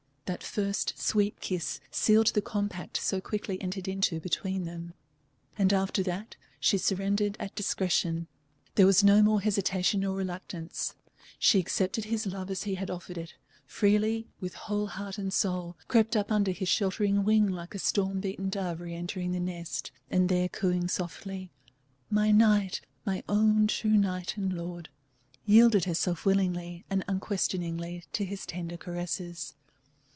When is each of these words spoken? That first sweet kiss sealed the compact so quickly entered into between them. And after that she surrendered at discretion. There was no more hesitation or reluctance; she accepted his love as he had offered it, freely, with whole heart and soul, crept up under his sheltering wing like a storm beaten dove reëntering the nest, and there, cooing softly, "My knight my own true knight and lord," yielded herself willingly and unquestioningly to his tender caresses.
That 0.25 0.43
first 0.43 0.97
sweet 0.97 1.41
kiss 1.41 1.81
sealed 1.91 2.27
the 2.27 2.41
compact 2.41 2.95
so 2.95 3.19
quickly 3.19 3.61
entered 3.61 3.89
into 3.89 4.21
between 4.21 4.63
them. 4.63 4.93
And 5.57 5.73
after 5.73 6.03
that 6.03 6.37
she 6.57 6.77
surrendered 6.77 7.35
at 7.37 7.53
discretion. 7.53 8.27
There 8.75 8.85
was 8.85 9.03
no 9.03 9.21
more 9.21 9.41
hesitation 9.41 10.05
or 10.05 10.15
reluctance; 10.15 10.95
she 11.37 11.59
accepted 11.59 12.05
his 12.05 12.25
love 12.25 12.49
as 12.49 12.63
he 12.63 12.75
had 12.75 12.89
offered 12.89 13.17
it, 13.17 13.33
freely, 13.65 14.29
with 14.39 14.53
whole 14.53 14.87
heart 14.87 15.17
and 15.17 15.33
soul, 15.33 15.75
crept 15.89 16.15
up 16.15 16.31
under 16.31 16.51
his 16.53 16.69
sheltering 16.69 17.25
wing 17.25 17.47
like 17.47 17.75
a 17.75 17.79
storm 17.79 18.21
beaten 18.21 18.47
dove 18.47 18.77
reëntering 18.79 19.33
the 19.33 19.39
nest, 19.41 19.91
and 20.09 20.29
there, 20.29 20.47
cooing 20.47 20.87
softly, 20.87 21.51
"My 22.09 22.31
knight 22.31 22.79
my 23.05 23.21
own 23.27 23.67
true 23.67 23.97
knight 23.97 24.37
and 24.37 24.53
lord," 24.53 24.87
yielded 25.45 25.83
herself 25.83 26.25
willingly 26.25 26.85
and 26.89 27.03
unquestioningly 27.09 28.05
to 28.13 28.23
his 28.23 28.45
tender 28.45 28.77
caresses. 28.77 29.55